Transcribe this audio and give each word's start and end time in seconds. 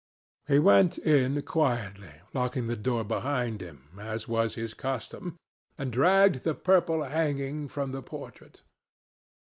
He 0.47 0.57
went 0.57 0.97
in 0.97 1.39
quietly, 1.43 2.21
locking 2.33 2.65
the 2.65 2.75
door 2.75 3.03
behind 3.03 3.61
him, 3.61 3.99
as 3.99 4.27
was 4.27 4.55
his 4.55 4.73
custom, 4.73 5.37
and 5.77 5.93
dragged 5.93 6.43
the 6.43 6.55
purple 6.55 7.03
hanging 7.03 7.67
from 7.67 7.91
the 7.91 8.01
portrait. 8.01 8.63